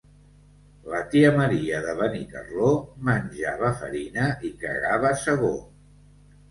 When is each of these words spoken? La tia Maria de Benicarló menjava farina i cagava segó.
La 0.93 1.01
tia 1.11 1.29
Maria 1.35 1.81
de 1.83 1.93
Benicarló 2.01 2.73
menjava 3.11 3.73
farina 3.83 4.29
i 4.51 4.53
cagava 4.67 5.15
segó. 5.29 5.55